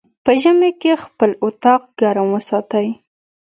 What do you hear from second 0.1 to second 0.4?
په